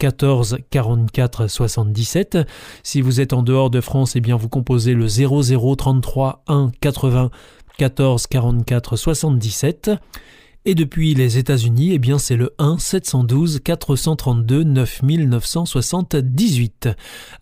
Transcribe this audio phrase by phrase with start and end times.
[0.00, 2.38] 14 44 77.
[2.82, 6.72] Si vous êtes en dehors de France, eh bien vous composez le 00 33 1
[6.80, 7.30] 80
[7.76, 9.90] 14 44 77.
[10.64, 16.88] Et depuis les États-Unis, eh bien c'est le 1 712 432 9978.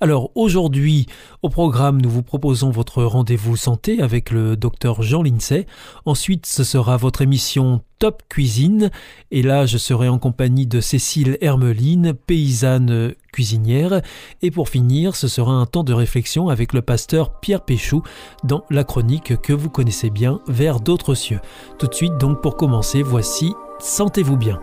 [0.00, 1.06] Alors aujourd'hui,
[1.42, 5.66] au programme, nous vous proposons votre rendez-vous santé avec le docteur Jean Lincey.
[6.06, 8.90] Ensuite, ce sera votre émission Top Cuisine.
[9.30, 14.02] Et là, je serai en compagnie de Cécile Hermeline, paysanne cuisinière.
[14.42, 18.02] Et pour finir, ce sera un temps de réflexion avec le pasteur Pierre Péchou
[18.44, 21.40] dans la chronique que vous connaissez bien, Vers d'autres cieux.
[21.78, 24.60] Tout de suite, donc, pour commencer, voici Sentez-vous bien.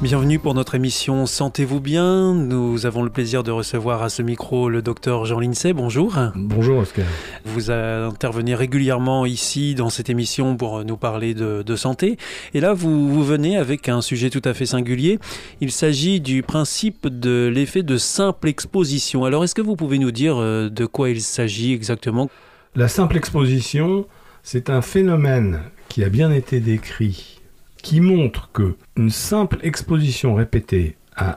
[0.00, 2.32] Bienvenue pour notre émission Sentez-vous bien.
[2.32, 5.72] Nous avons le plaisir de recevoir à ce micro le docteur Jean Lincey.
[5.72, 6.16] Bonjour.
[6.36, 7.04] Bonjour Oscar.
[7.44, 12.16] Vous intervenez régulièrement ici dans cette émission pour nous parler de, de santé.
[12.54, 15.18] Et là, vous, vous, venez avec un sujet tout à fait singulier.
[15.60, 19.24] Il s'agit du principe de l'effet de simple exposition.
[19.24, 22.30] Alors, est-ce que vous pouvez nous dire euh, de quoi il s'agit exactement?
[22.76, 24.06] La simple exposition,
[24.44, 25.58] c'est un phénomène
[25.88, 27.37] qui a bien été décrit
[27.82, 31.36] qui montre que une simple exposition répétée à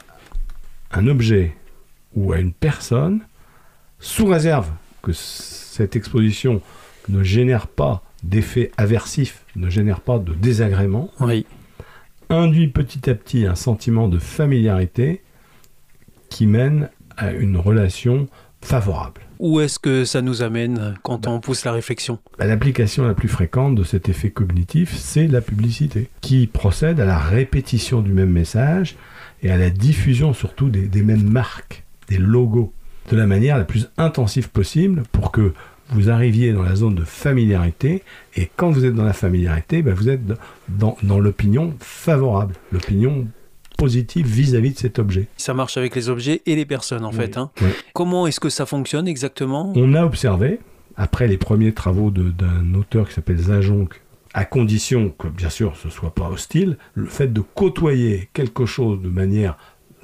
[0.92, 1.56] un objet
[2.16, 3.22] ou à une personne,
[4.00, 4.70] sous réserve
[5.02, 6.62] que cette exposition
[7.10, 11.46] ne génère pas d'effet aversif, ne génère pas de désagrément, oui.
[12.30, 15.24] induit petit à petit un sentiment de familiarité
[16.30, 18.28] qui mène à une relation
[18.62, 19.22] favorable.
[19.42, 22.20] Où est-ce que ça nous amène quand on pousse la réflexion?
[22.38, 27.18] L'application la plus fréquente de cet effet cognitif, c'est la publicité, qui procède à la
[27.18, 28.98] répétition du même message
[29.42, 32.72] et à la diffusion surtout des, mêmes marques, des logos,
[33.10, 35.54] de la manière la plus intensive possible pour que
[35.90, 38.04] vous arriviez dans la zone de familiarité,
[38.36, 40.22] et quand vous êtes dans la familiarité, ben vous êtes
[40.70, 43.28] dans, dans l'opinion favorable, l'opinion
[43.86, 45.26] positive vis-à-vis de cet objet.
[45.38, 47.38] Ça marche avec les objets et les personnes en Oui, fait.
[47.38, 47.50] Hein.
[47.62, 47.70] oui.
[47.94, 49.74] Comment est-ce que ça fonctionne exactement?
[49.76, 50.60] On a observé,
[50.98, 53.90] après les premiers travaux d'un auteur qui s'appelle Zajonc,
[54.34, 59.02] à condition que bien sûr ce soit pas hostile, le fait de côtoyer quelque chose
[59.02, 59.58] de manière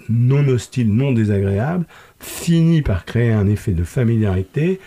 [0.10, 1.86] non hostile, non désagréable,
[2.20, 4.80] finit par créer un effet de familiarité,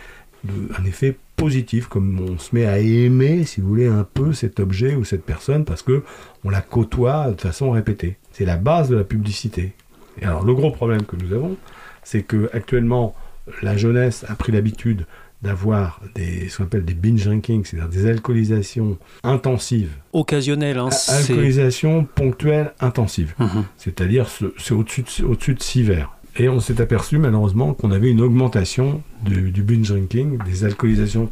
[0.44, 4.32] de- un effet positif, comme on se met à aimer, si vous voulez, un peu
[4.32, 6.02] cet objet ou cette personne parce que
[6.44, 8.16] on la côtoie de façon répétée.
[8.32, 9.72] C'est la base de la publicité.
[10.20, 11.56] Et alors le gros problème que nous avons,
[12.02, 13.14] c'est que actuellement
[13.62, 15.06] la jeunesse a pris l'habitude
[15.42, 22.04] d'avoir des ce qu'on appelle des binge drinking, c'est-à-dire des alcoolisations intensives, Occasionnel, hein, alcoolisation
[22.04, 23.64] ponctuelle intensive, Mhm.
[23.78, 26.10] c'est-à-dire ce- c'est au-dessus de, au-dessus de 6 verres.
[26.36, 31.28] Et on s'est aperçu malheureusement qu'on avait une augmentation du, du binge drinking, des alcoolisations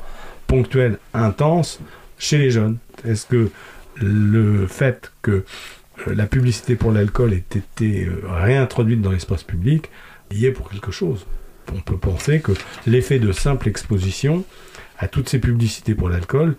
[0.46, 1.78] ponctuelles intenses
[2.18, 2.78] chez les jeunes.
[3.04, 3.50] Est-ce que
[4.00, 5.44] le fait que
[6.06, 9.90] la publicité pour l'alcool ait été euh, réintroduite dans l'espace public
[10.30, 11.26] y est pour quelque chose
[11.74, 12.52] On peut penser que
[12.86, 14.44] l'effet de simple exposition
[14.98, 16.56] à toutes ces publicités pour l'alcool,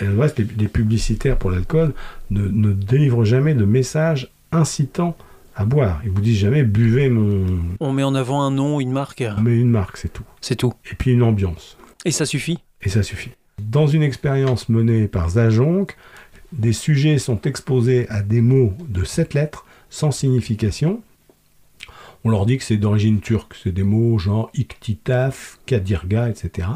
[0.00, 1.92] les, publicitaires pour l'alcool
[2.30, 5.16] ne, ne délivrent jamais de message incitant
[5.54, 6.00] à boire.
[6.04, 7.46] Ils vous disent jamais buvez mon.
[7.80, 10.24] On met en avant un nom, une marque, Mais une marque, c'est tout.
[10.40, 10.72] c'est tout.
[10.90, 11.76] Et puis une ambiance.
[12.04, 13.30] Et ça suffit Et ça suffit.
[13.60, 15.86] Dans une expérience menée par Zajonc,
[16.52, 21.02] des sujets sont exposés à des mots de sept lettres sans signification.
[22.24, 23.56] On leur dit que c'est d'origine turque.
[23.62, 26.68] C'est des mots genre iktitaf, kadirga, etc.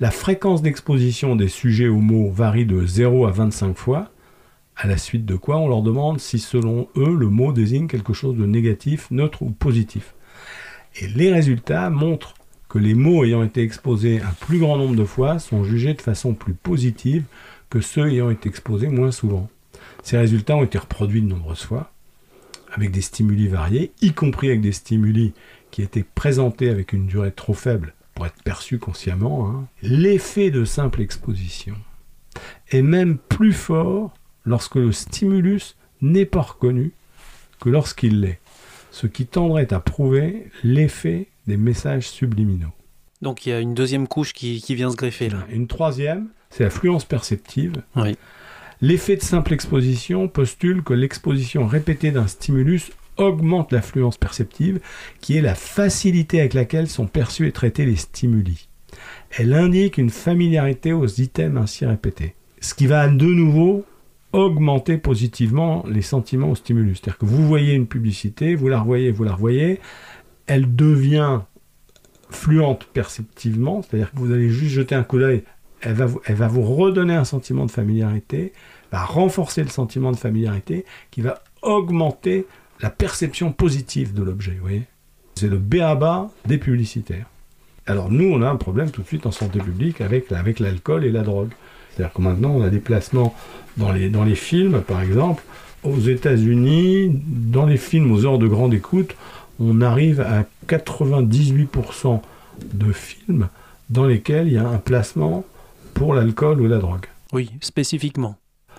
[0.00, 4.10] La fréquence d'exposition des sujets aux mots varie de 0 à 25 fois.
[4.76, 8.12] À la suite de quoi, on leur demande si, selon eux, le mot désigne quelque
[8.12, 10.14] chose de négatif, neutre ou positif.
[11.00, 12.34] Et les résultats montrent
[12.68, 16.02] que les mots ayant été exposés un plus grand nombre de fois sont jugés de
[16.02, 17.24] façon plus positive
[17.70, 19.48] que ceux ayant été exposés moins souvent.
[20.02, 21.92] Ces résultats ont été reproduits de nombreuses fois,
[22.72, 25.32] avec des stimuli variés, y compris avec des stimuli
[25.70, 30.64] qui était présenté avec une durée trop faible pour être perçu consciemment, hein, l'effet de
[30.64, 31.76] simple exposition
[32.70, 34.14] est même plus fort
[34.44, 36.92] lorsque le stimulus n'est pas reconnu
[37.60, 38.40] que lorsqu'il l'est,
[38.90, 42.72] ce qui tendrait à prouver l'effet des messages subliminaux.
[43.22, 45.46] Donc il y a une deuxième couche qui, vient se greffer là.
[45.50, 47.82] Une troisième, c'est la fluence perceptive.
[47.96, 48.16] Oui.
[48.80, 54.80] L'effet de simple exposition postule que l'exposition répétée d'un stimulus augmente l'affluence perceptive,
[55.20, 58.68] qui est la facilité avec laquelle sont perçus et traités les stimuli.
[59.30, 63.84] Elle indique une familiarité aux items ainsi répétés, ce qui va de nouveau
[64.32, 66.98] augmenter positivement les sentiments au stimulus.
[66.98, 69.80] C'est-à-dire que vous voyez une publicité, vous la revoyez, vous la revoyez,
[70.46, 71.40] elle devient
[72.28, 75.44] fluente perceptivement, c'est-à-dire que vous allez juste jeter un coup d'œil,
[75.86, 75.94] elle
[76.34, 78.52] va, vous, redonner un sentiment de familiarité,
[78.90, 82.46] va renforcer le sentiment de familiarité, qui va augmenter
[82.80, 84.52] la perception positive de l'objet.
[84.52, 84.82] Vous voyez
[85.36, 87.26] C'est le béaba des publicitaires.
[87.86, 91.04] Alors nous, on a un problème tout de suite en santé publique avec, avec l'alcool
[91.04, 91.52] et la drogue.
[91.90, 93.34] C'est-à-dire que maintenant, on a des placements
[93.76, 95.44] dans les, dans les films, par exemple.
[95.84, 99.14] Aux États-Unis, dans les films aux heures de grande écoute,
[99.60, 102.20] on arrive à 98%
[102.74, 103.48] de films
[103.88, 105.44] dans lesquels il y a un placement
[106.06, 107.06] pour l'alcool ou la drogue.
[107.32, 108.36] Oui, spécifiquement.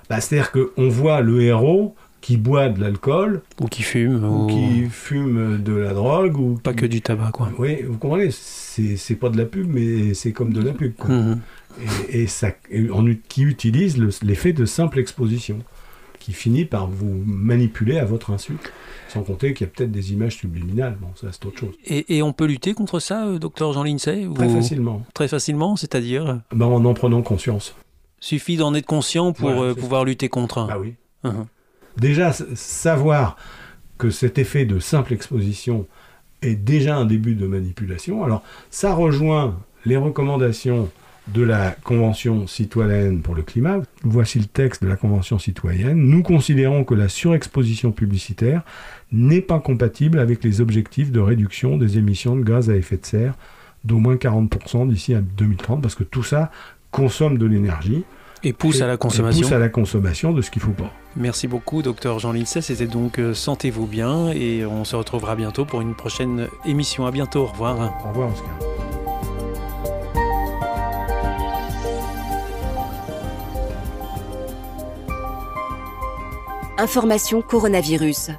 [0.09, 3.41] Bah, C'est-à-dire qu'on voit le héros qui boit de l'alcool.
[3.59, 4.24] Ou qui fume.
[4.24, 6.38] Ou, qui fume de la drogue.
[6.38, 7.51] Ou Pas que du tabac, quoi.
[7.59, 10.95] Oui, vous comprenez, c'est pas de la pub, mais c'est comme de la pub.
[10.95, 11.09] Quoi.
[11.09, 11.39] Mhm.
[12.07, 12.51] Et, ça,
[13.27, 15.59] qui utilise l'effet de simple exposition,
[16.27, 18.57] qui finit par vous manipuler à votre insu.
[19.07, 20.97] Sans compter qu'il y a peut-être des images subliminales.
[21.00, 21.74] Bon, ça, c'est autre chose.
[21.85, 25.06] Et, on peut lutter contre ça, euh, docteur Jean Lincey Très facilement.
[25.13, 27.74] Très facilement, c'est-à-dire ben, En en prenant conscience.
[28.19, 30.68] Suffit d'en être conscient pour euh, pouvoir lutter contre.
[30.69, 30.95] Ah oui.
[31.24, 31.45] Uh-huh
[32.00, 33.38] déjà savoir
[33.97, 35.88] que cet effet de simple exposition
[36.41, 38.23] est déjà un début de manipulation.
[38.23, 40.89] Alors ça rejoint les recommandations
[41.33, 43.81] de la Convention citoyenne pour le climat.
[44.03, 45.97] Voici le texte de la Convention citoyenne.
[45.97, 48.62] Nous considérons que la surexposition publicitaire
[49.12, 53.06] n'est pas compatible avec les objectifs de réduction des émissions de gaz à effet de
[53.06, 53.33] serre
[53.83, 56.51] d'au moins 40% d'ici à 2030, parce que tout ça
[56.91, 58.03] consomme de l'énergie.
[58.44, 59.41] Et pousse à la consommation.
[59.41, 60.91] pousse à la consommation de ce qu'il faut pas.
[61.15, 62.62] Merci beaucoup, docteur Jean Lincey.
[62.62, 67.07] C'était donc euh, Sentez-vous bien et on se retrouvera bientôt pour une prochaine émission.
[67.07, 67.41] À bientôt.
[67.41, 67.94] Au revoir.
[68.06, 68.87] Au revoir, Oscar.
[76.79, 78.29] Information coronavirus.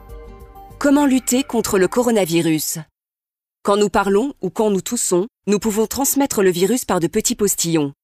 [0.79, 2.79] Comment lutter contre le coronavirus?
[3.65, 7.35] Quand nous parlons ou quand nous toussons, nous pouvons transmettre le virus par de petits
[7.35, 7.95] postillons.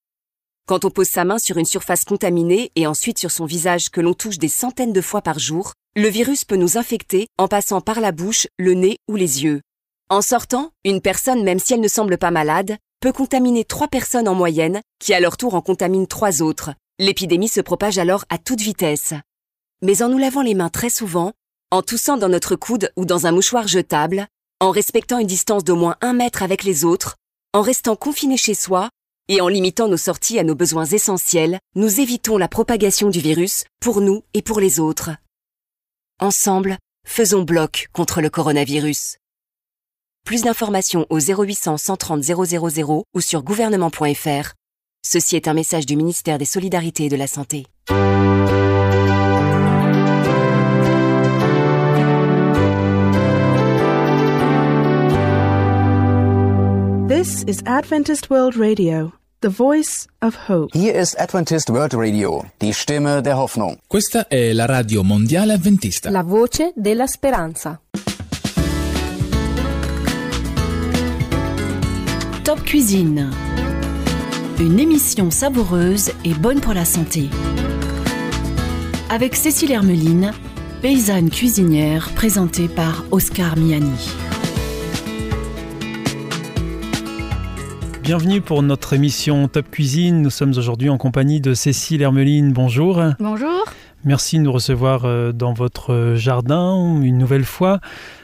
[0.67, 4.01] Quand on pose sa main sur une surface contaminée et ensuite sur son visage que
[4.01, 7.81] l'on touche des centaines de fois par jour, le virus peut nous infecter en passant
[7.81, 9.61] par la bouche, le nez ou les yeux.
[10.11, 14.27] En sortant, une personne, même si elle ne semble pas malade, peut contaminer trois personnes
[14.27, 16.73] en moyenne, qui à leur tour en contaminent trois autres.
[16.99, 19.15] L'épidémie se propage alors à toute vitesse.
[19.85, 21.35] Mais en nous lavant les mains très souvent,
[21.71, 24.27] en toussant dans notre coude ou dans un mouchoir jetable,
[24.59, 27.17] en respectant une distance d'au moins un mètre avec les autres,
[27.53, 28.89] en restant confiné chez soi
[29.29, 33.65] et en limitant nos sorties à nos besoins essentiels, nous évitons la propagation du virus
[33.79, 35.11] pour nous et pour les autres.
[36.19, 39.19] Ensemble, faisons bloc contre le coronavirus.
[40.25, 44.55] Plus d'informations au 0800 130 000 ou sur gouvernement.fr.
[45.07, 47.67] Ceci est un message du ministère des Solidarités et de la Santé.
[57.07, 60.71] This is Adventist World Radio, the voice of hope.
[60.73, 63.79] Hier ist Adventist World Radio, die Stimme der Hoffnung.
[63.87, 66.09] Questa è la radio mondiale adventista.
[66.09, 67.79] La voce della speranza.
[72.43, 73.29] Top Cuisine.
[74.59, 77.29] Une émission savoureuse et bonne pour la santé.
[79.11, 80.33] Avec Cécile Hermeline,
[80.81, 84.24] paysanne cuisinière présentée par Oscar Miani.
[88.05, 90.21] Bienvenue pour notre émission Top Cuisine.
[90.21, 92.53] Nous sommes aujourd'hui en compagnie de Cécile Hermeline.
[92.53, 93.03] Bonjour.
[93.19, 93.65] Bonjour.
[94.05, 97.81] Merci de nous recevoir euh, dans votre jardin une nouvelle fois.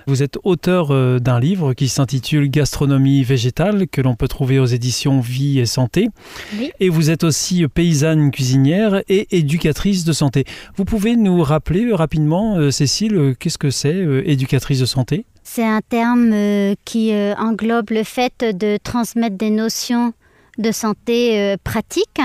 [0.07, 4.67] Vous êtes auteur euh, d'un livre qui s'intitule Gastronomie végétale que l'on peut trouver aux
[4.67, 6.11] éditions Vie et Santé.
[6.59, 6.73] Oui.
[6.79, 10.45] Et vous êtes aussi paysanne cuisinière et éducatrice de santé.
[10.77, 13.97] Vous pouvez nous rappeler rapidement, euh, Cécile, qu'est-ce que c'est
[14.27, 15.25] éducatrice de santé?
[15.53, 20.13] C'est un terme euh, qui euh, englobe le fait de transmettre des notions
[20.59, 22.23] de santé euh, pratiques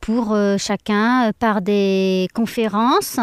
[0.00, 3.18] pour chacun par des conférences,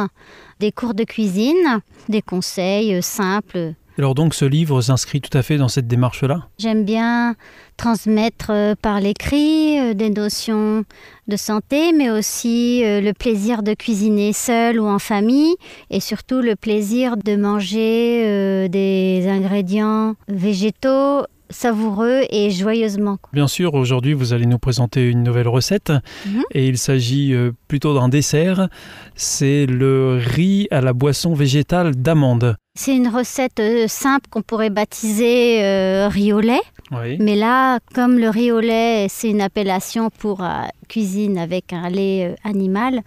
[0.60, 5.58] des cours de cuisine, des conseils simples Alors donc ce livre s'inscrit tout à fait
[5.58, 6.48] dans cette démarche-là?
[6.58, 7.36] J'aime bien
[7.78, 10.84] transmettre euh, par l'écrit euh, des notions
[11.28, 15.56] de santé, mais aussi euh, le plaisir de cuisiner seul ou en famille,
[15.90, 23.18] et surtout le plaisir de manger des ingrédients végétaux savoureux et joyeusement.
[23.34, 25.92] Bien sûr, aujourd'hui vous allez nous présenter une nouvelle recette
[26.26, 26.44] Mhm.
[26.54, 27.34] et il s'agit
[27.68, 28.70] plutôt d'un dessert.
[29.16, 32.56] C'est le riz à la boisson végétale d'amande.
[32.74, 36.62] C'est une recette euh, simple qu'on pourrait baptiser euh, riz au lait.
[36.92, 37.18] Oui.
[37.20, 40.48] Mais là, comme le riz au lait, c'est une appellation pour euh,
[40.88, 43.02] cuisine avec un lait euh, animal,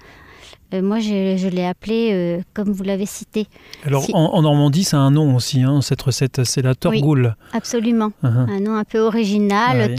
[0.82, 3.46] moi je, je l'ai appelé comme vous l'avez cité.
[3.86, 6.74] Alors Si- en, en Normandie, ça a un nom aussi, hein, cette recette, c'est la
[6.74, 7.36] torgoule.
[7.52, 8.10] Absolument.
[8.24, 8.46] Mhm.
[8.50, 9.94] Un nom un peu original.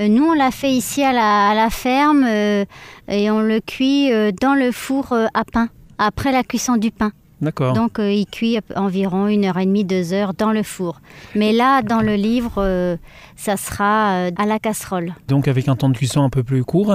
[0.00, 4.10] Euh, nous, on l'a fait ici à la, à la ferme et on le cuit
[4.40, 7.12] dans le four à pain, après la cuisson du pain.
[7.42, 7.74] D'accord.
[7.74, 11.00] Donc euh, il cuit environ une heure et demie, deux heures dans le four.
[11.34, 12.96] Mais là, dans le livre, euh,
[13.34, 15.12] ça sera euh, à la casserole.
[15.26, 16.94] Donc avec un temps de cuisson un peu plus court.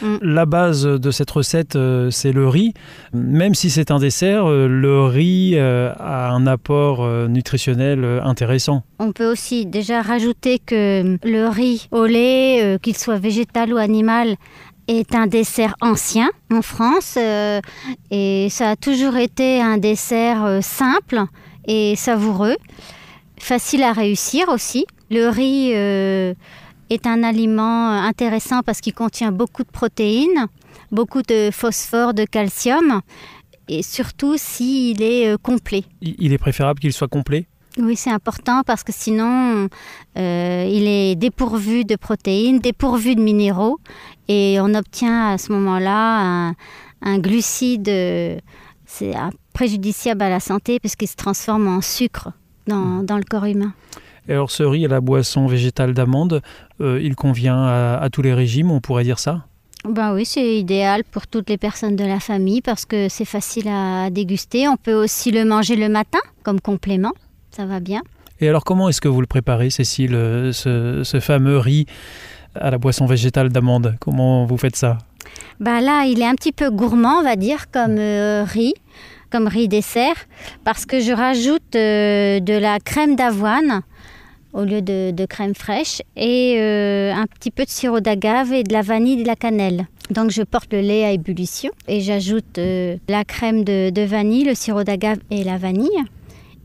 [0.00, 0.16] Mm.
[0.22, 2.74] La base de cette recette, euh, c'est le riz.
[3.12, 8.84] Même si c'est un dessert, le riz a un apport nutritionnel intéressant.
[9.00, 14.36] On peut aussi déjà rajouter que le riz au lait, qu'il soit végétal ou animal,
[14.88, 17.60] est un dessert ancien en France euh,
[18.10, 21.22] et ça a toujours été un dessert euh, simple
[21.66, 22.56] et savoureux,
[23.38, 24.86] facile à réussir aussi.
[25.10, 26.34] Le riz euh,
[26.88, 30.46] est un aliment intéressant parce qu'il contient beaucoup de protéines,
[30.90, 33.02] beaucoup de phosphore, de calcium
[33.68, 35.84] et surtout s'il est complet.
[36.00, 37.46] Il est préférable qu'il soit complet?
[37.76, 39.68] Oui, c'est important parce que sinon,
[40.16, 43.78] euh, il est dépourvu de protéines, dépourvu de minéraux,
[44.26, 46.54] et on obtient à ce moment-là un,
[47.02, 48.38] un glucide, euh,
[48.86, 49.12] c'est
[49.52, 52.32] préjudiciable à la santé puisqu'il se transforme en sucre
[52.66, 53.72] dans, dans le corps humain.
[54.28, 56.42] Et alors ce riz à la boisson végétale d'amande,
[56.80, 59.44] euh, il convient à, à tous les régimes, on pourrait dire ça?
[59.84, 63.68] Ben oui, c'est idéal pour toutes les personnes de la famille parce que c'est facile
[63.68, 64.68] à déguster.
[64.68, 67.12] On peut aussi le manger le matin comme complément,
[67.58, 68.02] ça va bien.
[68.40, 71.86] Et alors comment est-ce que vous le préparez, Cécile, euh, ce, ce fameux riz
[72.54, 73.96] à la boisson végétale d'amande?
[74.00, 74.98] Comment vous faites ça?
[75.58, 78.74] Bah là, il est un petit peu gourmand, on va dire, comme euh, riz,
[79.30, 80.14] comme riz dessert,
[80.62, 83.82] parce que je rajoute euh, de la crème d'avoine
[84.52, 88.62] au lieu de, de crème fraîche et euh, un petit peu de sirop d'agave et
[88.62, 89.86] de la vanille et de la cannelle.
[90.10, 94.44] Donc je porte le lait à ébullition et j'ajoute euh, la crème de, de vanille,
[94.44, 96.02] le sirop d'agave et la vanille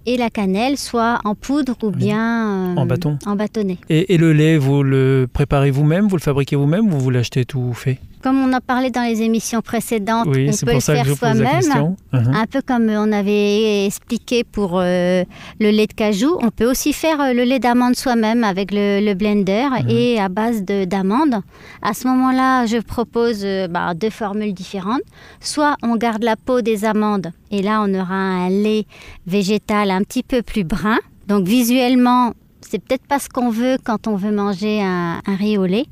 [0.05, 3.17] et la cannelle, soit en poudre ou bien euh, En bâton.
[3.25, 3.77] en bâtonnet.
[3.89, 7.45] et, et le lait, vous le préparez vous-même, vous le fabriquez vous-même ou vous l'achetez
[7.45, 7.99] tout fait?
[8.23, 11.45] Comme on a parlé dans les émissions précédentes, Oui, on peut le faire soi-même.
[11.59, 11.97] question.
[12.13, 12.31] Mhm.
[12.33, 15.25] Un peu comme on avait expliqué pour euh,
[15.59, 19.01] le lait de cajou, on peut aussi faire euh, le lait d'amande soi-même avec le,
[19.05, 19.89] le blender Mhm.
[19.89, 21.41] et à base de- d'amandes.
[21.81, 25.01] À ce moment-là, je propose euh, bah, deux formules différentes.
[25.41, 28.85] Soit on garde la peau des amandes et là on aura un lait
[29.27, 30.99] végétal un petit peu plus brun.
[31.27, 35.57] Donc visuellement, c'est peut-être pas ce qu'on veut quand on veut manger un, un riz
[35.57, 35.85] au lait.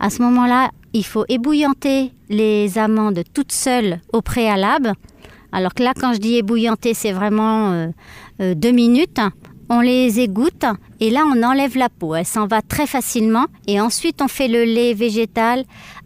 [0.00, 4.92] À ce moment-là, il faut ébouillanter les amandes toutes seules au préalable.
[5.52, 7.88] Alors que là, quand je dis ébouillanter, c'est vraiment euh,
[8.40, 9.20] euh, deux minutes.
[9.70, 10.64] On les égoutte
[11.00, 12.14] et là, on enlève la peau.
[12.14, 13.46] Elle s'en va très facilement.
[13.66, 15.64] Et ensuite, on fait le lait végétal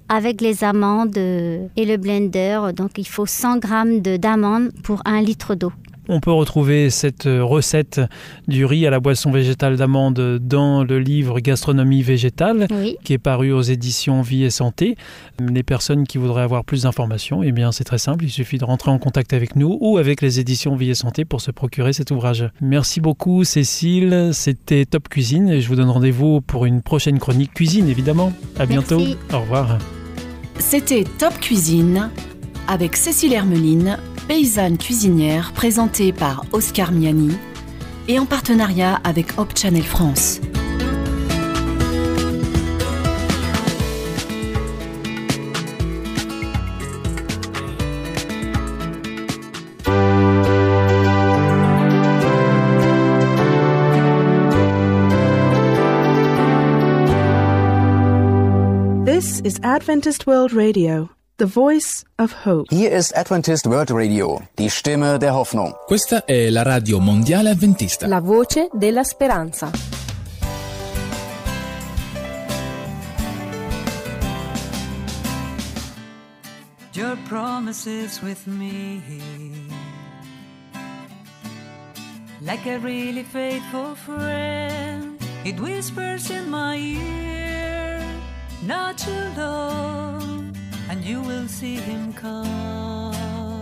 [0.09, 2.61] avec les amandes euh, et le blender.
[2.77, 5.73] Donc, il faut 100 grammes de- d'amandes pour un litre d'eau.
[6.09, 8.01] On peut retrouver cette euh, recette
[8.49, 12.97] du riz à la boisson végétale d'amande dans le livre Gastronomie végétale Oui.
[13.05, 14.97] qui est paru aux éditions Vie et Santé.
[15.41, 18.65] Les personnes qui voudraient avoir plus d'informations, eh bien c'est très simple, il suffit de
[18.65, 21.93] rentrer en contact avec nous ou avec les éditions Vie et Santé pour se procurer
[21.93, 22.49] cet ouvrage.
[22.61, 27.55] Merci beaucoup Cécile, c'était Top Cuisine et je vous donne rendez-vous pour une prochaine chronique
[27.55, 28.33] cuisine évidemment.
[28.59, 28.99] À bientôt.
[28.99, 29.17] Merci.
[29.33, 29.79] Au revoir.
[30.59, 32.11] C'était Top Cuisine
[32.69, 33.99] avec Cécile Hermeline,
[34.29, 37.37] paysanne cuisinière présentée par Oscar Miani
[38.09, 40.41] et en partenariat avec Hop Channel France.
[59.05, 62.67] This is Adventist World Radio, the voice of hope.
[62.71, 65.75] Hier ist Adventist World Radio, die Stimme der Hoffnung.
[65.87, 68.07] Questa è la radio mondiale avventista.
[68.07, 69.71] La voce della speranza.
[76.95, 79.01] Your promises with me.
[82.45, 85.19] like a really faithful friend.
[85.45, 88.03] It whispers in my ear,
[88.63, 90.22] not too long,
[90.93, 93.57] and you will see him come.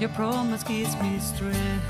[0.00, 1.88] Your promise gives me strength.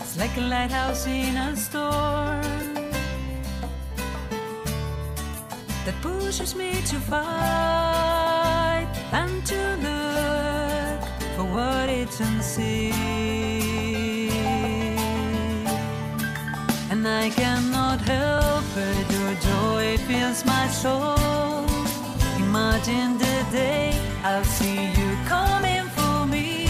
[0.00, 2.42] It's like a lighthouse in a storm
[5.84, 11.00] that pushes me to fight and to look
[11.36, 13.68] for what it's unseen.
[16.90, 19.07] And I cannot help it,
[20.08, 21.66] fills my soul.
[22.38, 23.92] Imagine the day
[24.24, 26.66] I'll see you coming for me.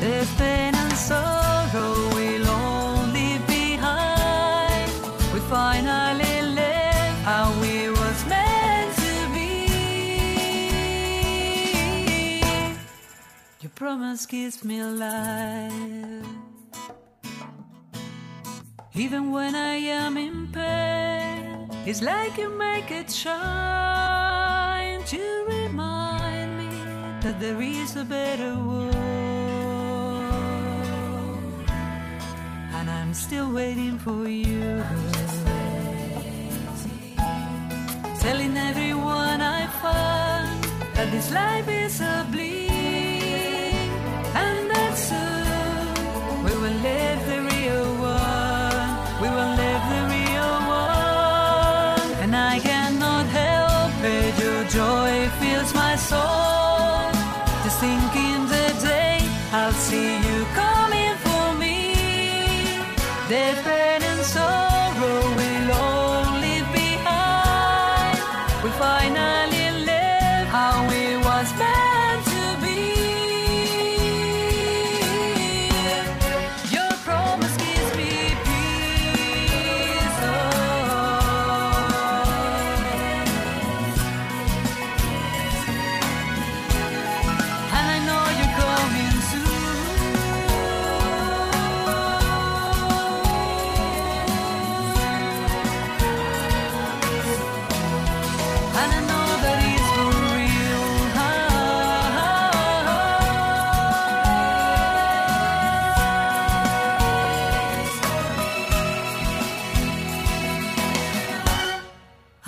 [0.00, 4.90] There's pain and sorrow we'll all leave behind.
[5.34, 9.50] We finally live how we was meant to be.
[13.60, 16.26] Your promise gives me life.
[18.94, 21.07] Even when I am in pain,
[21.88, 26.68] it's like you make it shine to remind me
[27.22, 28.94] that there is a better world.
[32.76, 34.84] And I'm still waiting for you.
[38.20, 40.64] Telling everyone I find
[40.94, 42.67] that this life is a bleed,
[56.08, 57.10] soul
[57.64, 58.12] to sink
[58.54, 59.18] the day.
[59.52, 61.76] I'll see you coming for me.
[63.28, 63.48] They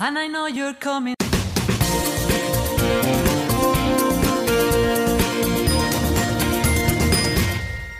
[0.03, 1.13] And I know you're coming.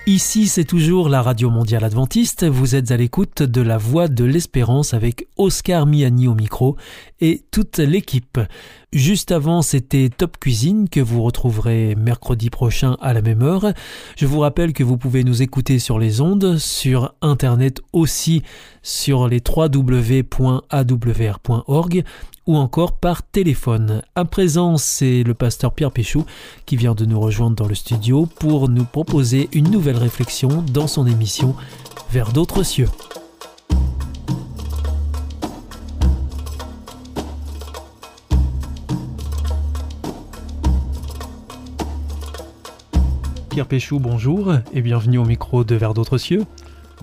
[0.07, 2.43] Ici, c'est toujours la Radio Mondiale Adventiste.
[2.45, 6.75] Vous êtes à l'écoute de la Voix de l'Espérance avec Oscar Miani au micro
[7.19, 8.39] et toute l'équipe.
[8.93, 13.73] Juste avant, c'était Top Cuisine que vous retrouverez mercredi prochain à la même heure.
[14.17, 18.43] Je vous rappelle que vous pouvez nous écouter sur les ondes, sur Internet aussi,
[18.83, 20.43] sur les www.awr.org
[22.45, 24.03] ou encore par téléphone.
[24.13, 26.23] À présent, c'est le pasteur Pierre Péchou
[26.67, 30.87] qui vient de nous rejoindre dans le studio pour nous proposer une nouvelle réflexion dans
[30.87, 31.55] son émission
[32.11, 32.89] Vers d'autres cieux.
[43.51, 46.45] Pierre Péchou, bonjour et bienvenue au micro de Vers d'autres cieux.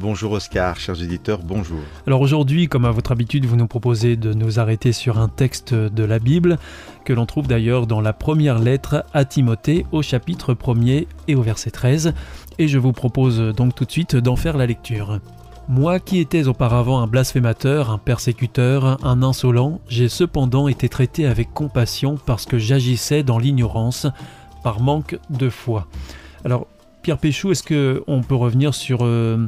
[0.00, 1.80] Bonjour Oscar, chers éditeurs, bonjour.
[2.06, 5.74] Alors aujourd'hui, comme à votre habitude, vous nous proposez de nous arrêter sur un texte
[5.74, 6.56] de la Bible,
[7.04, 11.42] que l'on trouve d'ailleurs dans la première lettre à Timothée au chapitre 1er et au
[11.42, 12.14] verset 13,
[12.58, 15.20] et je vous propose donc tout de suite d'en faire la lecture.
[15.68, 21.52] Moi qui étais auparavant un blasphémateur, un persécuteur, un insolent, j'ai cependant été traité avec
[21.52, 24.06] compassion parce que j'agissais dans l'ignorance,
[24.62, 25.86] par manque de foi.
[26.44, 26.66] Alors,
[27.02, 29.46] Pierre Péchou, est-ce qu'on peut revenir sur euh,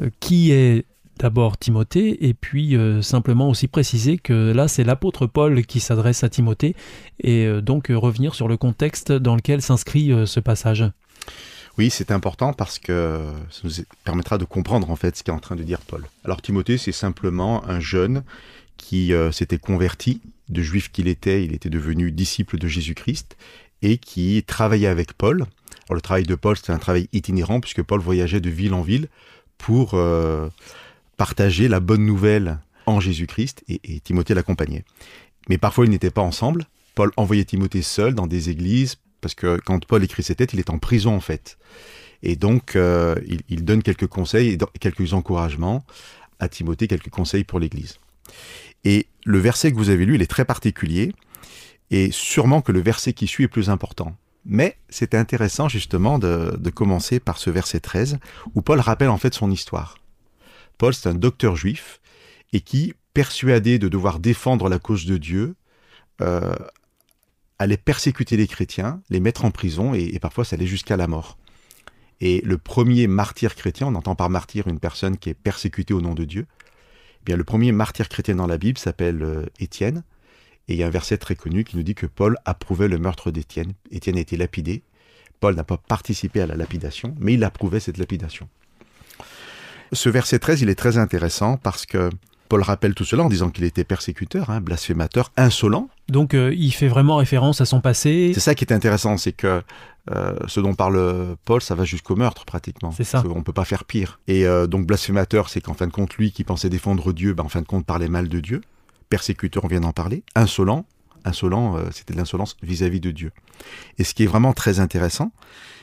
[0.00, 0.84] euh, qui est
[1.18, 6.24] d'abord Timothée et puis euh, simplement aussi préciser que là c'est l'apôtre Paul qui s'adresse
[6.24, 6.74] à Timothée
[7.20, 10.84] et donc revenir sur le contexte dans lequel s'inscrit ce passage?
[11.78, 13.70] Oui, c'est important parce que ça nous
[14.04, 16.04] permettra de comprendre en fait ce qu'est en train de dire Paul.
[16.24, 18.24] Alors Timothée, c'est simplement un jeune
[18.76, 23.36] qui s'était converti, de juif qu'il était, il était devenu disciple de Jésus-Christ
[23.82, 25.46] et qui travaillait avec Paul.
[25.90, 29.08] Le travail de Paul, c'était un travail itinérant puisque Paul voyageait de ville en ville
[29.58, 30.48] pour euh,
[31.16, 34.84] partager la bonne nouvelle en Jésus-Christ et, et Timothée l'accompagnait.
[35.48, 36.66] Mais parfois ils n'étaient pas ensemble.
[36.94, 40.60] Paul envoyait Timothée seul dans des églises parce que quand Paul écrit ses têtes, il
[40.60, 41.58] est en prison en fait.
[42.22, 45.84] Et donc euh, il, il donne quelques conseils et quelques encouragements
[46.40, 47.98] à Timothée, quelques conseils pour l'Église.
[48.84, 51.12] Et le verset que vous avez lu, il est très particulier,
[51.90, 54.16] et sûrement que le verset qui suit est plus important.
[54.46, 58.18] Mais c'était intéressant justement de, commencer par ce verset 13,
[58.54, 59.96] où Paul rappelle en fait son histoire.
[60.76, 62.00] Paul, c'est un docteur juif,
[62.52, 65.54] et qui, persuadé de devoir défendre la cause de Dieu,
[66.20, 66.54] euh,
[67.58, 71.38] allait persécuter les chrétiens, les mettre en prison, et, parfois ça allait jusqu'à la mort.
[72.20, 76.00] Et le premier martyr chrétien, on entend par martyr une personne qui est persécutée au
[76.00, 76.46] nom de Dieu,
[77.26, 80.02] eh le premier martyr chrétien dans la Bible s'appelle euh, Étienne,
[80.68, 82.98] et il y a un verset très connu qui nous dit que Paul approuvait le
[82.98, 83.72] meurtre d'Étienne.
[83.90, 84.82] Étienne a été lapidé.
[85.40, 88.48] Paul n'a pas participé à la lapidation, mais il approuvait cette lapidation.
[89.92, 92.10] Ce verset 13, il est très intéressant parce que
[92.48, 95.88] Paul rappelle tout cela en disant qu'il était persécuteur, hein, blasphémateur, insolent.
[96.08, 98.32] Donc euh, il fait vraiment référence à son passé.
[98.34, 99.62] C'est ça qui est intéressant, c'est que
[100.10, 102.92] euh, ce dont parle Paul, ça va jusqu'au meurtre pratiquement.
[102.92, 103.22] C'est ça.
[103.34, 104.20] On peut pas faire pire.
[104.28, 107.44] Et euh, donc blasphémateur, c'est qu'en fin de compte, lui qui pensait défendre Dieu, ben,
[107.44, 108.60] en fin de compte parlait mal de Dieu.
[109.14, 110.24] Persécuteur, on vient d'en parler.
[110.34, 110.86] Insolent,
[111.24, 113.30] insolent, euh, c'était de l'insolence vis-à-vis de Dieu.
[113.96, 115.30] Et ce qui est vraiment très intéressant,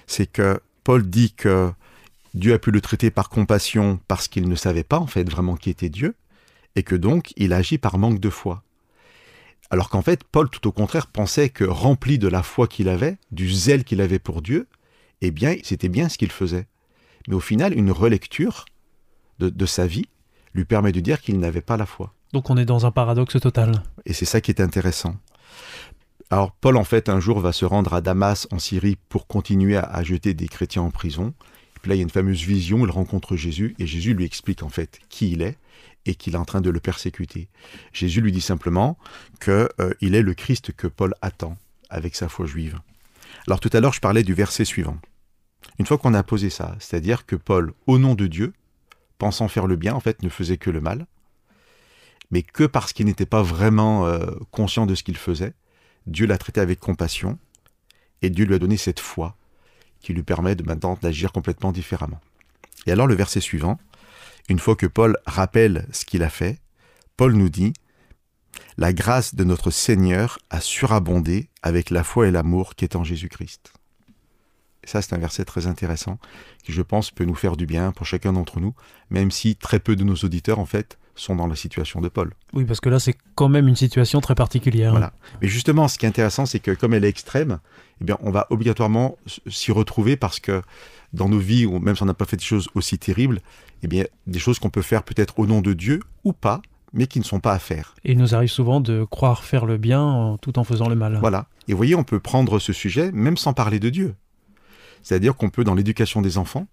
[0.06, 1.72] c'est que Paul dit que
[2.34, 5.56] Dieu a pu le traiter par compassion parce qu'il ne savait pas en fait vraiment
[5.56, 6.16] qui était Dieu,
[6.76, 8.66] et que donc il agit par manque de foi.
[9.70, 13.18] Alors qu'en fait, Paul, tout au contraire, pensait que rempli de la foi qu'il avait,
[13.32, 14.68] du zèle qu'il avait pour Dieu,
[15.22, 16.68] eh bien, c'était bien ce qu'il faisait.
[17.30, 18.66] Mais au final, une relecture
[19.40, 20.10] de, de sa vie
[20.54, 22.14] lui permet de dire qu'il n'avait pas la foi.
[22.34, 23.84] Donc on est dans un paradoxe total.
[24.06, 25.16] Et c'est ça qui est intéressant.
[26.30, 29.76] Alors Paul, en fait, un jour va se rendre à Damas, en Syrie, pour continuer
[29.76, 31.34] à, jeter des chrétiens en prison.
[31.76, 34.24] Et puis là, il y a une fameuse vision, il rencontre Jésus, et Jésus lui
[34.24, 35.58] explique en fait qui il est
[36.06, 37.50] et qu'il est en train de le persécuter.
[37.92, 38.98] Jésus lui dit simplement
[39.44, 41.58] qu'il euh, est le Christ que Paul attend
[41.90, 42.80] avec sa foi juive.
[43.46, 44.98] Alors tout à l'heure, je parlais du verset suivant.
[45.80, 48.54] Une fois qu'on a posé ça, c'est-à-dire que Paul, au nom de Dieu,
[49.18, 51.06] pensant faire le bien, en fait, ne faisait que le mal,
[52.32, 55.54] mais que parce qu'il n'était pas vraiment euh, conscient de ce qu'il faisait,
[56.08, 57.38] Dieu l'a traité avec compassion,
[58.22, 59.36] et Dieu lui a donné cette foi
[60.00, 62.20] qui lui permet de maintenant d'agir complètement différemment.
[62.88, 63.80] Et alors le verset suivant,
[64.50, 66.60] une fois que Paul rappelle ce qu'il a fait,
[67.18, 67.74] Paul nous dit
[68.78, 73.04] La grâce de notre Seigneur a surabondé avec la foi et l'amour qui est en
[73.04, 73.74] Jésus-Christ.
[74.84, 76.18] Ça, c'est un verset très intéressant
[76.64, 78.74] qui, je pense, peut nous faire du bien pour chacun d'entre nous,
[79.12, 82.34] même si très peu de nos auditeurs, en fait, sont dans la situation de Paul.
[82.54, 84.92] Oui, parce que là, c'est quand même une situation très particulière.
[84.92, 85.14] Voilà.
[85.42, 87.60] Mais justement, ce qui est intéressant, c'est que comme elle est extrême,
[88.02, 90.62] eh bien, on va obligatoirement s'y retrouver parce que
[91.14, 93.40] dans nos vies, ou même si on n'a pas fait des choses aussi terribles,
[93.84, 96.62] eh bien, des choses qu'on peut faire peut-être au nom de Dieu ou pas,
[96.94, 97.94] mais qui ne sont pas à faire.
[98.04, 100.96] Et il nous arrive souvent de croire faire le bien en- tout en faisant le
[100.96, 101.18] mal.
[101.22, 101.48] Voilà.
[101.68, 104.16] Et vous voyez, on peut prendre ce sujet même sans parler de Dieu.
[105.04, 106.68] C'est-à-dire qu'on peut, dans l'éducation des enfants,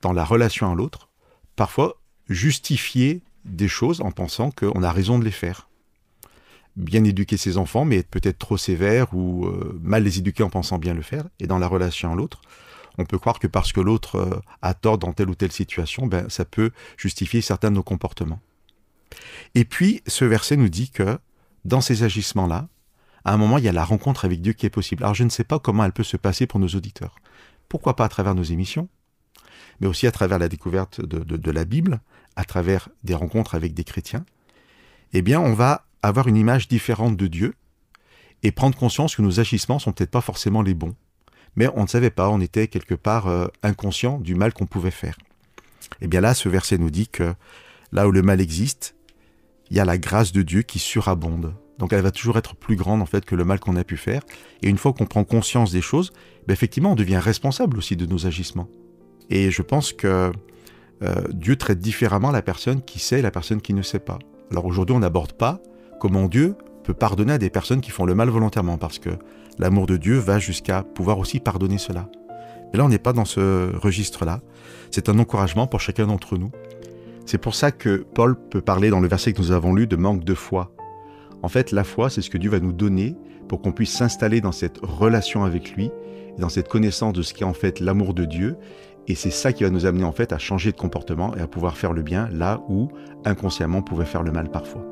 [0.00, 1.08] dans la relation à l'autre,
[1.56, 1.96] parfois
[2.28, 5.68] justifier des choses en pensant qu'on a raison de les faire.
[6.76, 10.50] Bien éduquer ses enfants, mais être peut-être trop sévère ou euh, mal les éduquer en
[10.50, 11.24] pensant bien le faire.
[11.38, 12.40] Et dans la relation à l'autre,
[12.98, 16.06] on peut croire que parce que l'autre euh, a tort dans telle ou telle situation,
[16.06, 18.40] ben, ça peut justifier certains de nos comportements.
[19.54, 21.18] Et puis, ce verset nous dit que
[21.64, 22.68] dans ces agissements-là,
[23.24, 25.04] à un moment, il y a la rencontre avec Dieu qui est possible.
[25.04, 27.16] Alors, je ne sais pas comment elle peut se passer pour nos auditeurs.
[27.68, 28.88] Pourquoi pas à travers nos émissions,
[29.80, 32.00] mais aussi à travers la découverte de, la Bible,
[32.36, 34.24] à travers des rencontres avec des chrétiens.
[35.12, 37.54] Eh bien, on va avoir une image différente de Dieu
[38.42, 40.94] et prendre conscience que nos agissements sont peut-être pas forcément les bons.
[41.54, 44.90] Mais on ne savait pas, on était quelque part euh, inconscient du mal qu'on pouvait
[44.90, 45.16] faire.
[46.00, 47.34] Eh bien là, ce verset nous dit que
[47.92, 48.94] là où le mal existe,
[49.70, 51.54] il y a la grâce de Dieu qui surabonde.
[51.78, 53.96] Donc elle va toujours être plus grande en fait que le mal qu'on a pu
[53.96, 54.22] faire.
[54.62, 56.12] Et une fois qu'on prend conscience des choses,
[56.46, 58.68] ben, effectivement, on devient responsable aussi de nos agissements.
[59.30, 60.32] Et je pense que
[61.02, 64.18] euh, Dieu traite différemment la personne qui sait et la personne qui ne sait pas.
[64.50, 65.60] Alors aujourd'hui, on n'aborde pas
[66.00, 69.10] comment Dieu peut pardonner à des personnes qui font le mal volontairement, parce que
[69.58, 72.08] l'amour de Dieu va jusqu'à pouvoir aussi pardonner cela.
[72.72, 74.40] Mais là, on n'est pas dans ce registre-là.
[74.90, 76.50] C'est un encouragement pour chacun d'entre nous.
[77.26, 79.96] C'est pour ça que Paul peut parler dans le verset que nous avons lu de
[79.96, 80.72] manque de foi.
[81.42, 83.16] En fait, la foi, c'est ce que Dieu va nous donner
[83.48, 85.90] pour qu'on puisse s'installer dans cette relation avec lui,
[86.38, 88.56] dans cette connaissance de ce qu'est en fait l'amour de Dieu.
[89.08, 91.46] Et c'est ça qui va nous amener en fait à changer de comportement et à
[91.46, 92.88] pouvoir faire le bien là où
[93.24, 94.91] inconsciemment on pouvait faire le mal parfois.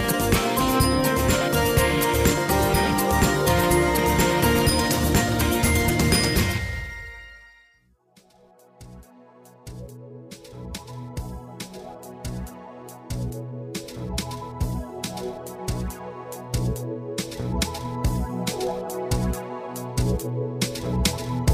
[20.11, 21.50] Música